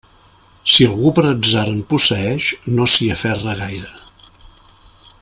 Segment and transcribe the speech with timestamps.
[0.75, 3.95] Si algú per atzar en posseeix, no s'hi aferra gaire.